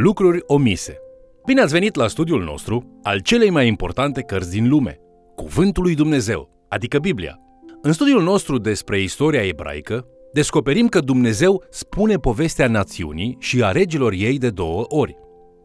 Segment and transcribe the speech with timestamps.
[0.00, 0.96] Lucruri omise.
[1.46, 4.98] Bine ați venit la studiul nostru al celei mai importante cărți din lume,
[5.34, 7.38] Cuvântul lui Dumnezeu, adică Biblia.
[7.82, 14.12] În studiul nostru despre istoria ebraică, descoperim că Dumnezeu spune povestea națiunii și a regilor
[14.12, 15.16] ei de două ori.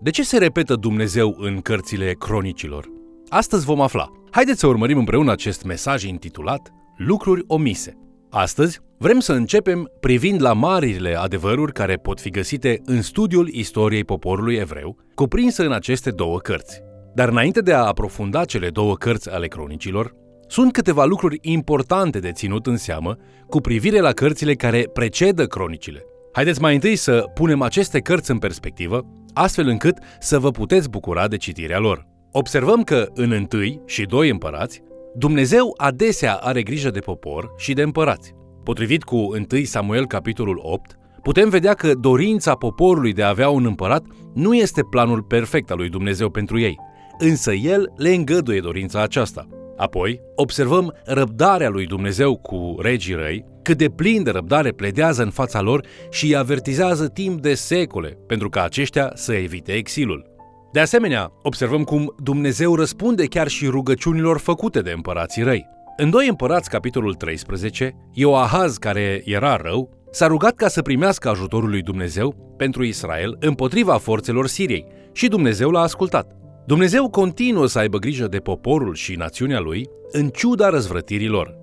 [0.02, 2.90] De ce se repetă Dumnezeu în cărțile cronicilor?
[3.30, 4.12] Astăzi vom afla.
[4.32, 7.98] Haideți să urmărim împreună acest mesaj intitulat Lucruri omise.
[8.30, 14.04] Astăzi vrem să începem privind la marile adevăruri care pot fi găsite în studiul istoriei
[14.04, 16.82] poporului evreu, cuprinsă în aceste două cărți.
[17.14, 20.14] Dar înainte de a aprofunda cele două cărți ale cronicilor,
[20.48, 26.04] sunt câteva lucruri importante de ținut în seamă cu privire la cărțile care precedă cronicile.
[26.34, 31.28] Haideți mai întâi să punem aceste cărți în perspectivă, astfel încât să vă puteți bucura
[31.28, 32.08] de citirea lor.
[32.32, 34.82] Observăm că în întâi și doi împărați,
[35.16, 38.34] Dumnezeu adesea are grijă de popor și de împărați.
[38.64, 43.66] Potrivit cu 1 Samuel capitolul 8, putem vedea că dorința poporului de a avea un
[43.66, 44.04] împărat
[44.34, 46.80] nu este planul perfect al lui Dumnezeu pentru ei,
[47.18, 49.48] însă el le îngăduie dorința aceasta.
[49.78, 55.30] Apoi, observăm răbdarea lui Dumnezeu cu regii răi, cât de plin de răbdare pledează în
[55.30, 60.32] fața lor și îi avertizează timp de secole pentru ca aceștia să evite exilul.
[60.72, 65.66] De asemenea, observăm cum Dumnezeu răspunde chiar și rugăciunilor făcute de împărații răi.
[65.98, 71.70] În 2 Împărați, capitolul 13, Ioahaz, care era rău, s-a rugat ca să primească ajutorul
[71.70, 76.32] lui Dumnezeu pentru Israel împotriva forțelor Siriei și Dumnezeu l-a ascultat.
[76.66, 81.56] Dumnezeu continuă să aibă grijă de poporul și națiunea lui, în ciuda răzvrătirilor.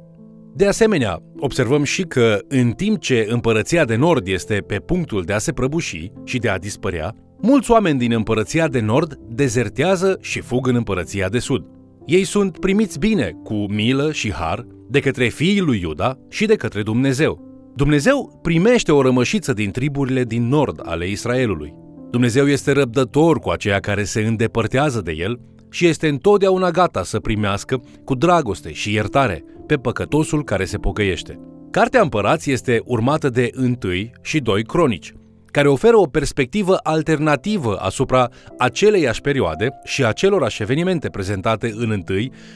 [0.54, 5.32] De asemenea, observăm și că, în timp ce împărăția de nord este pe punctul de
[5.32, 10.40] a se prăbuși și de a dispărea, mulți oameni din împărăția de nord dezertează și
[10.40, 11.79] fug în împărăția de sud.
[12.10, 16.54] Ei sunt primiți bine, cu milă și har, de către fiii lui Iuda și de
[16.54, 17.40] către Dumnezeu.
[17.74, 21.74] Dumnezeu primește o rămășiță din triburile din nord ale Israelului.
[22.10, 27.20] Dumnezeu este răbdător cu aceia care se îndepărtează de el și este întotdeauna gata să
[27.20, 31.38] primească cu dragoste și iertare pe păcătosul care se pocăiește.
[31.70, 35.12] Cartea Împărați este urmată de întâi și doi cronici,
[35.50, 38.28] care oferă o perspectivă alternativă asupra
[38.58, 42.02] aceleiași perioade și acelorași evenimente prezentate în 1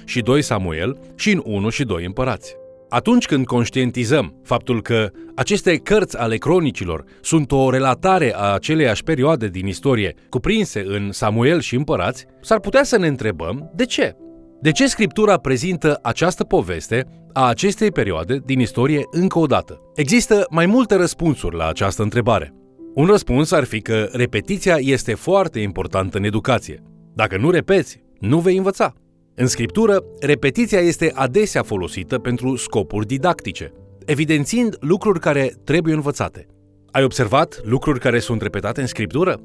[0.05, 2.55] și 2 Samuel și în 1 și 2 Împărați.
[2.89, 9.49] Atunci când conștientizăm faptul că aceste cărți ale cronicilor sunt o relatare a aceleiași perioade
[9.49, 14.17] din istorie cuprinse în Samuel și Împărați, s-ar putea să ne întrebăm de ce.
[14.61, 19.81] De ce Scriptura prezintă această poveste a acestei perioade din istorie încă o dată?
[19.95, 22.55] Există mai multe răspunsuri la această întrebare.
[22.95, 26.83] Un răspuns ar fi că repetiția este foarte importantă în educație.
[27.15, 28.93] Dacă nu repeți, nu vei învăța.
[29.35, 33.73] În scriptură, repetiția este adesea folosită pentru scopuri didactice,
[34.05, 36.47] evidențiind lucruri care trebuie învățate.
[36.91, 39.41] Ai observat lucruri care sunt repetate în scriptură?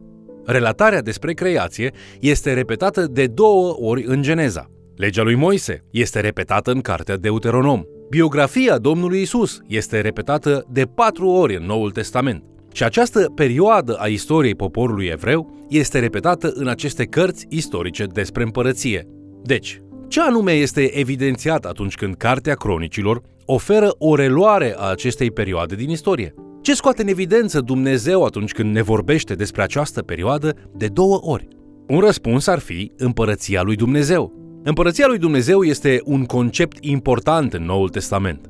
[0.46, 4.70] Relatarea despre creație este repetată de două ori în Geneza.
[4.96, 7.84] Legea lui Moise este repetată în cartea Deuteronom.
[8.10, 12.44] Biografia Domnului Isus este repetată de patru ori în Noul Testament.
[12.72, 19.08] Și această perioadă a istoriei poporului evreu este repetată în aceste cărți istorice despre împărăție.
[19.44, 25.76] Deci, ce anume este evidențiat atunci când Cartea Cronicilor oferă o reluare a acestei perioade
[25.76, 26.34] din istorie?
[26.62, 31.48] Ce scoate în evidență Dumnezeu atunci când ne vorbește despre această perioadă de două ori?
[31.88, 34.34] Un răspuns ar fi împărăția lui Dumnezeu.
[34.64, 38.50] Împărăția lui Dumnezeu este un concept important în Noul Testament.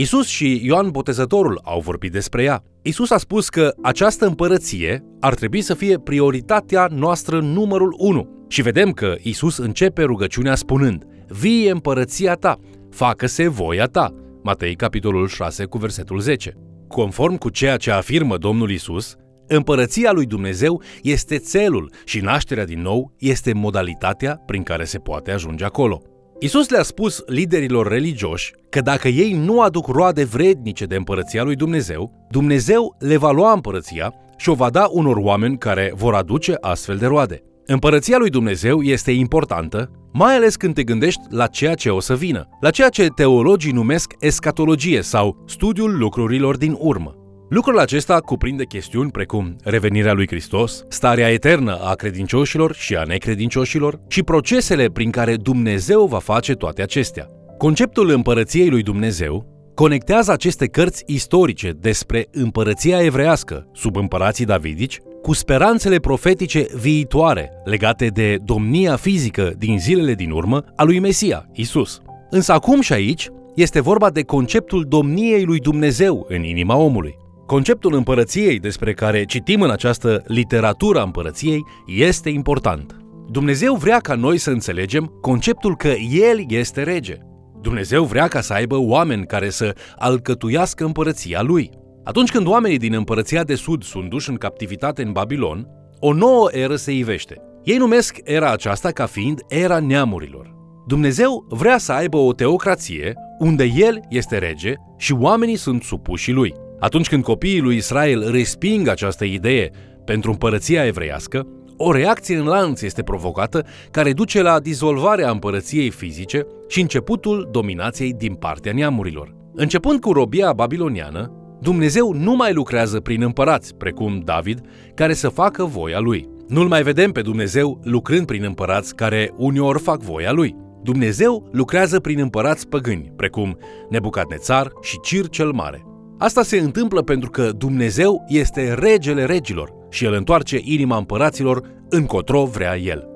[0.00, 2.62] Isus și Ioan Botezătorul au vorbit despre ea.
[2.82, 8.44] Isus a spus că această împărăție ar trebui să fie prioritatea noastră numărul 1.
[8.48, 12.58] Și vedem că Isus începe rugăciunea spunând, Vie împărăția ta,
[12.90, 14.14] facă-se voia ta.
[14.42, 16.54] Matei capitolul 6 cu versetul 10.
[16.88, 19.14] Conform cu ceea ce afirmă Domnul Isus,
[19.46, 25.30] împărăția lui Dumnezeu este țelul și nașterea din nou este modalitatea prin care se poate
[25.30, 26.02] ajunge acolo.
[26.40, 31.54] Isus le-a spus liderilor religioși că dacă ei nu aduc roade vrednice de împărăția lui
[31.54, 36.56] Dumnezeu, Dumnezeu le va lua împărăția și o va da unor oameni care vor aduce
[36.60, 37.42] astfel de roade.
[37.66, 42.14] Împărăția lui Dumnezeu este importantă, mai ales când te gândești la ceea ce o să
[42.14, 47.17] vină, la ceea ce teologii numesc escatologie sau studiul lucrurilor din urmă.
[47.48, 54.00] Lucrul acesta cuprinde chestiuni precum revenirea lui Hristos, starea eternă a credincioșilor și a necredincioșilor
[54.08, 57.26] și procesele prin care Dumnezeu va face toate acestea.
[57.58, 65.32] Conceptul împărăției lui Dumnezeu conectează aceste cărți istorice despre împărăția evrească sub împărații davidici cu
[65.32, 72.00] speranțele profetice viitoare legate de domnia fizică din zilele din urmă a lui Mesia, Isus.
[72.30, 77.26] Însă acum și aici este vorba de conceptul domniei lui Dumnezeu în inima omului.
[77.48, 82.96] Conceptul împărăției despre care citim în această literatură a împărăției este important.
[83.30, 87.16] Dumnezeu vrea ca noi să înțelegem conceptul că El este rege.
[87.60, 91.70] Dumnezeu vrea ca să aibă oameni care să alcătuiască împărăția Lui.
[92.04, 95.66] Atunci când oamenii din împărăția de sud sunt duși în captivitate în Babilon,
[95.98, 97.36] o nouă eră se ivește.
[97.64, 100.54] Ei numesc era aceasta ca fiind era neamurilor.
[100.86, 106.54] Dumnezeu vrea să aibă o teocrație unde El este rege și oamenii sunt supuși lui.
[106.80, 109.70] Atunci când copiii lui Israel resping această idee
[110.04, 111.46] pentru împărăția evreiască,
[111.76, 118.12] o reacție în lanț este provocată care duce la dizolvarea împărăției fizice și începutul dominației
[118.12, 119.34] din partea neamurilor.
[119.54, 124.60] Începând cu robia babiloniană, Dumnezeu nu mai lucrează prin împărați, precum David,
[124.94, 126.28] care să facă voia lui.
[126.48, 130.56] Nu-l mai vedem pe Dumnezeu lucrând prin împărați care uneori fac voia lui.
[130.82, 133.58] Dumnezeu lucrează prin împărați păgâni, precum
[133.90, 135.87] Nebucadnețar și Cir cel Mare.
[136.20, 142.44] Asta se întâmplă pentru că Dumnezeu este regele regilor și el întoarce inima împăraților încotro
[142.44, 143.08] vrea el.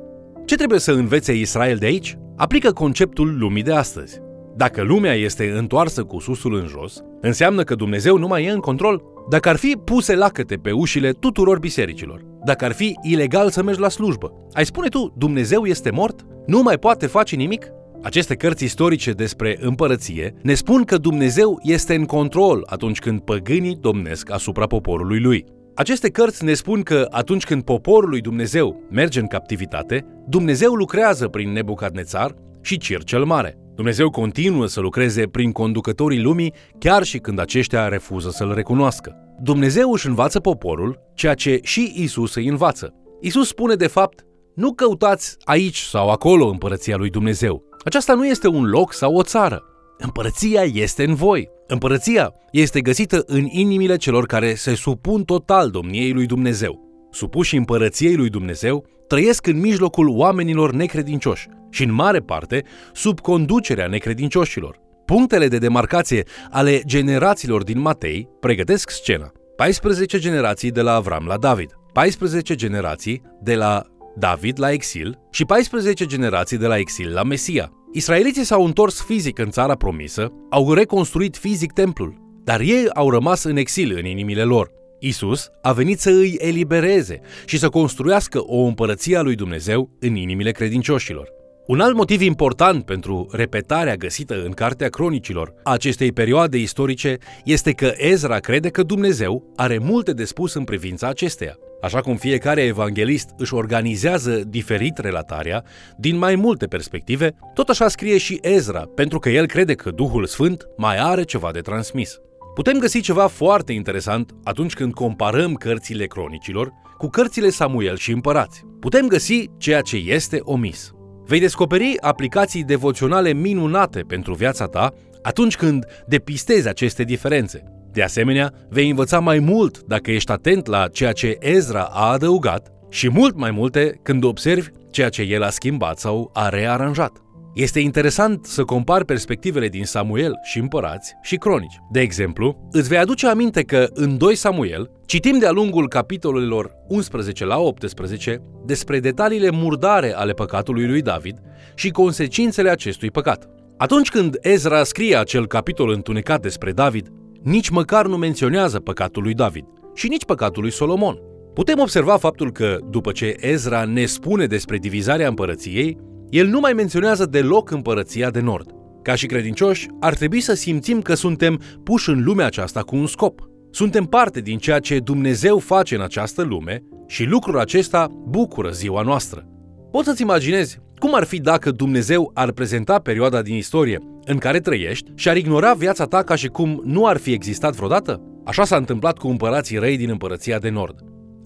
[0.45, 2.19] Ce trebuie să învețe Israel de aici?
[2.37, 4.21] Aplică conceptul lumii de astăzi.
[4.57, 8.61] Dacă lumea este întoarsă cu susul în jos, înseamnă că Dumnezeu nu mai e în
[8.61, 9.03] control?
[9.31, 13.81] Dacă ar fi puse lacăte pe ușile tuturor bisericilor, dacă ar fi ilegal să mergi
[13.81, 16.27] la slujbă, ai spune tu, Dumnezeu este mort?
[16.47, 17.67] Nu mai poate face nimic?
[18.03, 23.79] Aceste cărți istorice despre împărăție ne spun că Dumnezeu este în control atunci când păgânii
[23.81, 25.45] domnesc asupra poporului lui.
[25.75, 31.29] Aceste cărți ne spun că atunci când poporul lui Dumnezeu merge în captivitate, Dumnezeu lucrează
[31.29, 33.59] prin Nebucadnețar și Cir cel Mare.
[33.75, 39.17] Dumnezeu continuă să lucreze prin conducătorii lumii chiar și când aceștia refuză să-L recunoască.
[39.43, 42.95] Dumnezeu își învață poporul ceea ce și Isus îi învață.
[43.21, 47.63] Isus spune de fapt, nu căutați aici sau acolo împărăția lui Dumnezeu.
[47.85, 49.63] Aceasta nu este un loc sau o țară.
[49.99, 51.49] Împărăția este în voi.
[51.67, 56.81] Împărăția este găsită în inimile celor care se supun total domniei lui Dumnezeu.
[57.11, 63.87] Supuși împărăției lui Dumnezeu, trăiesc în mijlocul oamenilor necredincioși și în mare parte sub conducerea
[63.87, 64.81] necredincioșilor.
[65.05, 69.33] Punctele de demarcație ale generațiilor din Matei pregătesc scena.
[69.57, 73.83] 14 generații de la Avram la David, 14 generații de la
[74.15, 77.73] David la exil și 14 generații de la exil la Mesia.
[77.93, 83.45] Israeliții s-au întors fizic în țara promisă, au reconstruit fizic templul, dar ei au rămas
[83.45, 84.71] în exil în inimile lor.
[85.01, 90.15] Isus a venit să îi elibereze și să construiască o împărăție a lui Dumnezeu în
[90.15, 91.29] inimile credincioșilor.
[91.67, 97.73] Un alt motiv important pentru repetarea găsită în Cartea Cronicilor a acestei perioade istorice este
[97.73, 101.57] că Ezra crede că Dumnezeu are multe de spus în privința acesteia.
[101.83, 105.65] Așa cum fiecare evanghelist își organizează diferit relatarea,
[105.97, 110.27] din mai multe perspective, tot așa scrie și Ezra, pentru că el crede că Duhul
[110.27, 112.19] Sfânt mai are ceva de transmis.
[112.55, 118.65] Putem găsi ceva foarte interesant atunci când comparăm cărțile cronicilor cu cărțile Samuel și împărați.
[118.81, 120.91] Putem găsi ceea ce este omis.
[121.25, 124.93] Vei descoperi aplicații devoționale minunate pentru viața ta
[125.23, 127.82] atunci când depistezi aceste diferențe.
[127.93, 132.73] De asemenea, vei învăța mai mult dacă ești atent la ceea ce Ezra a adăugat
[132.91, 137.23] și mult mai multe când observi ceea ce el a schimbat sau a rearanjat.
[137.55, 141.79] Este interesant să compari perspectivele din Samuel și împărați și cronici.
[141.91, 147.45] De exemplu, îți vei aduce aminte că în 2 Samuel citim de-a lungul capitolelor 11
[147.45, 151.39] la 18 despre detaliile murdare ale păcatului lui David
[151.75, 153.49] și consecințele acestui păcat.
[153.77, 157.09] Atunci când Ezra scrie acel capitol întunecat despre David,
[157.43, 161.19] nici măcar nu menționează păcatul lui David și nici păcatul lui Solomon.
[161.55, 166.73] Putem observa faptul că, după ce Ezra ne spune despre divizarea împărăției, el nu mai
[166.73, 168.71] menționează deloc împărăția de nord.
[169.03, 173.07] Ca și credincioși, ar trebui să simțim că suntem puși în lumea aceasta cu un
[173.07, 173.41] scop.
[173.71, 179.03] Suntem parte din ceea ce Dumnezeu face în această lume și lucrul acesta bucură ziua
[179.03, 179.47] noastră.
[179.91, 184.61] Poți să-ți imaginezi cum ar fi dacă Dumnezeu ar prezenta perioada din istorie în care
[184.61, 188.21] trăiești și ar ignora viața ta ca și cum nu ar fi existat vreodată?
[188.45, 190.95] Așa s-a întâmplat cu împărații răi din împărăția de nord.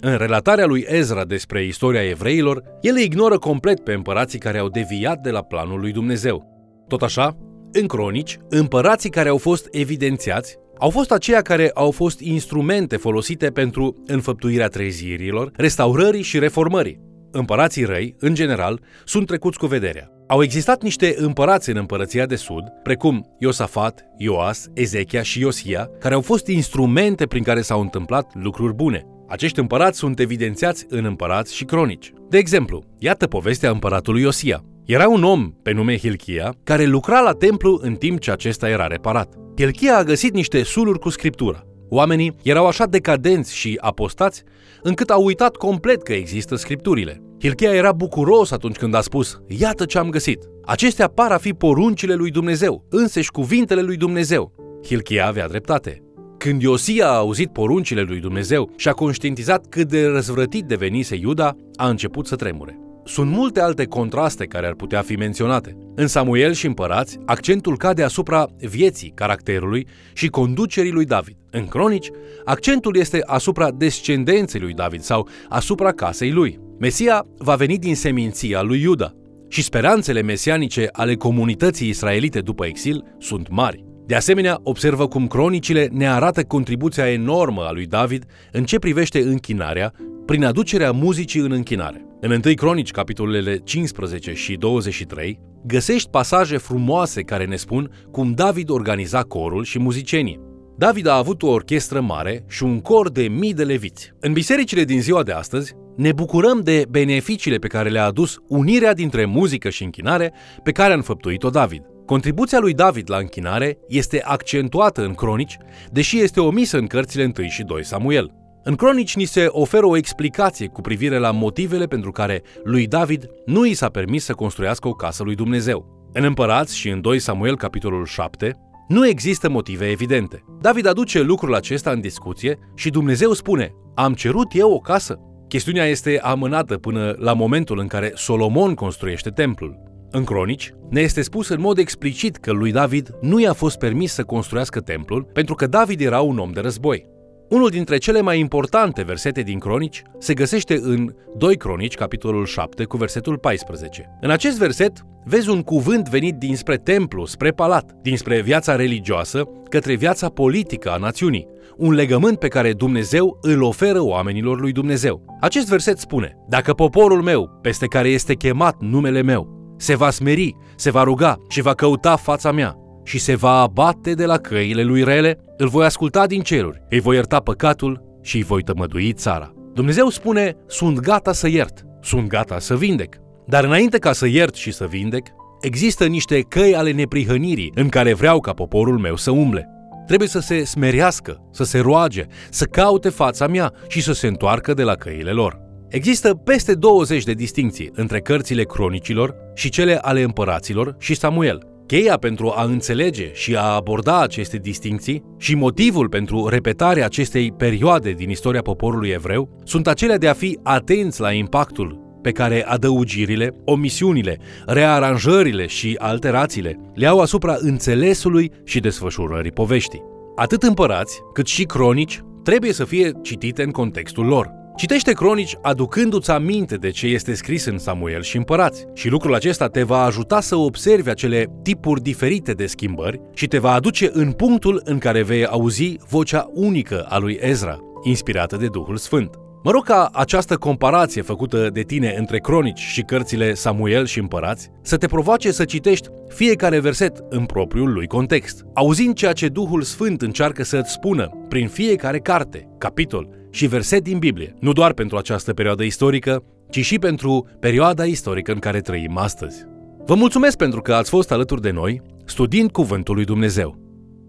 [0.00, 5.18] În relatarea lui Ezra despre istoria evreilor, el ignoră complet pe împărații care au deviat
[5.18, 6.44] de la planul lui Dumnezeu.
[6.88, 7.36] Tot așa,
[7.72, 13.50] în cronici, împărații care au fost evidențiați au fost aceia care au fost instrumente folosite
[13.50, 17.05] pentru înfăptuirea trezirilor, restaurării și reformării.
[17.38, 20.10] Împărații răi, în general, sunt trecuți cu vederea.
[20.28, 26.14] Au existat niște împărați în împărăția de sud, precum Iosafat, Ioas, Ezechia și Iosia, care
[26.14, 29.06] au fost instrumente prin care s-au întâmplat lucruri bune.
[29.28, 32.12] Acești împărați sunt evidențiați în împărați și cronici.
[32.28, 34.64] De exemplu, iată povestea împăratului Iosia.
[34.84, 38.86] Era un om pe nume Hilchia care lucra la templu în timp ce acesta era
[38.86, 39.34] reparat.
[39.56, 41.66] Hilchia a găsit niște suluri cu scriptură.
[41.88, 44.42] Oamenii erau așa decadenți și apostați
[44.82, 47.22] încât au uitat complet că există scripturile.
[47.40, 50.38] Hilchia era bucuros atunci când a spus, iată ce am găsit.
[50.64, 54.52] Acestea par a fi poruncile lui Dumnezeu, înseși cuvintele lui Dumnezeu.
[54.84, 56.00] Hilchia avea dreptate.
[56.38, 61.56] Când Iosia a auzit poruncile lui Dumnezeu și a conștientizat cât de răzvrătit devenise Iuda,
[61.76, 62.85] a început să tremure.
[63.06, 65.76] Sunt multe alte contraste care ar putea fi menționate.
[65.94, 71.36] În Samuel și împărați, accentul cade asupra vieții, caracterului și conducerii lui David.
[71.50, 72.10] În cronici,
[72.44, 76.58] accentul este asupra descendenței lui David sau asupra casei lui.
[76.78, 79.12] Mesia va veni din seminția lui Iuda
[79.48, 83.85] și speranțele mesianice ale comunității israelite după exil sunt mari.
[84.06, 89.20] De asemenea, observă cum cronicile ne arată contribuția enormă a lui David în ce privește
[89.22, 89.92] închinarea,
[90.26, 92.06] prin aducerea muzicii în închinare.
[92.20, 98.70] În 1 Cronici, capitolele 15 și 23, găsești pasaje frumoase care ne spun cum David
[98.70, 100.40] organiza corul și muzicienii.
[100.78, 104.12] David a avut o orchestră mare și un cor de mii de leviți.
[104.20, 108.94] În bisericile din ziua de astăzi, ne bucurăm de beneficiile pe care le-a adus unirea
[108.94, 110.32] dintre muzică și închinare
[110.62, 111.82] pe care a înfăptuit-o David.
[112.06, 115.56] Contribuția lui David la închinare este accentuată în cronici,
[115.90, 118.32] deși este omisă în cărțile 1 și 2 Samuel.
[118.62, 123.26] În cronici ni se oferă o explicație cu privire la motivele pentru care lui David
[123.46, 126.10] nu i s-a permis să construiască o casă lui Dumnezeu.
[126.12, 128.52] În Împărați și în 2 Samuel capitolul 7
[128.88, 130.44] nu există motive evidente.
[130.60, 135.18] David aduce lucrul acesta în discuție și Dumnezeu spune, am cerut eu o casă?
[135.48, 139.85] Chestiunea este amânată până la momentul în care Solomon construiește templul.
[140.10, 144.12] În cronici, ne este spus în mod explicit că lui David nu i-a fost permis
[144.12, 147.06] să construiască templul pentru că David era un om de război.
[147.48, 152.84] Unul dintre cele mai importante versete din Cronici se găsește în 2 Cronici, capitolul 7,
[152.84, 154.16] cu versetul 14.
[154.20, 154.92] În acest verset
[155.24, 160.96] vezi un cuvânt venit dinspre templu, spre palat, dinspre viața religioasă către viața politică a
[160.96, 161.46] națiunii,
[161.76, 165.38] un legământ pe care Dumnezeu îl oferă oamenilor lui Dumnezeu.
[165.40, 170.56] Acest verset spune, Dacă poporul meu, peste care este chemat numele meu, se va smeri,
[170.76, 174.82] se va ruga și va căuta fața mea, și se va abate de la căile
[174.82, 179.12] lui rele, îl voi asculta din ceruri, îi voi ierta păcatul și îi voi tămădui
[179.12, 179.52] țara.
[179.74, 183.16] Dumnezeu spune, sunt gata să iert, sunt gata să vindec.
[183.46, 185.26] Dar înainte ca să iert și să vindec,
[185.60, 189.68] există niște căi ale neprihănirii în care vreau ca poporul meu să umble.
[190.06, 194.74] Trebuie să se smerească, să se roage, să caute fața mea și să se întoarcă
[194.74, 195.65] de la căile lor.
[195.88, 201.62] Există peste 20 de distinții între cărțile cronicilor și cele ale împăraților și Samuel.
[201.86, 208.10] Cheia pentru a înțelege și a aborda aceste distinții și motivul pentru repetarea acestei perioade
[208.10, 213.50] din istoria poporului evreu sunt acelea de a fi atenți la impactul pe care adăugirile,
[213.64, 220.02] omisiunile, rearanjările și alterațiile le au asupra înțelesului și desfășurării poveștii.
[220.36, 224.55] Atât împărați, cât și cronici trebuie să fie citite în contextul lor.
[224.76, 229.68] Citește cronici aducându-ți aminte de ce este scris în Samuel și împărați și lucrul acesta
[229.68, 234.32] te va ajuta să observi acele tipuri diferite de schimbări și te va aduce în
[234.32, 239.45] punctul în care vei auzi vocea unică a lui Ezra, inspirată de Duhul Sfânt.
[239.66, 244.70] Mă rog ca această comparație făcută de tine între cronici și cărțile Samuel și împărați
[244.82, 249.82] să te provoace să citești fiecare verset în propriul lui context, auzind ceea ce Duhul
[249.82, 254.92] Sfânt încearcă să îți spună prin fiecare carte, capitol și verset din Biblie, nu doar
[254.92, 259.64] pentru această perioadă istorică, ci și pentru perioada istorică în care trăim astăzi.
[260.04, 263.78] Vă mulțumesc pentru că ați fost alături de noi, studiind Cuvântul lui Dumnezeu.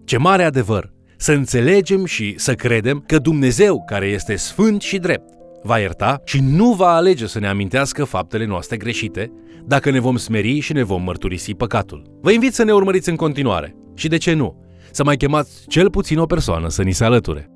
[0.04, 0.97] Ce mare adevăr!
[1.20, 5.28] Să înțelegem și să credem că Dumnezeu, care este sfânt și drept,
[5.62, 9.32] va ierta și nu va alege să ne amintească faptele noastre greșite,
[9.66, 12.18] dacă ne vom smeri și ne vom mărturisi păcatul.
[12.20, 15.90] Vă invit să ne urmăriți în continuare și, de ce nu, să mai chemați cel
[15.90, 17.50] puțin o persoană să ni se alăture.